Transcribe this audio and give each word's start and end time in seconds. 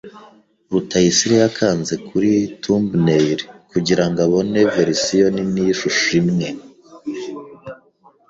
Rutayisire 0.71 1.35
yakanze 1.43 1.93
kuri 2.07 2.31
thumbnail 2.61 3.37
kugirango 3.71 4.19
abone 4.27 4.59
verisiyo 4.73 5.27
nini 5.35 5.61
yishusho 5.67 6.09
imwe. 6.19 6.47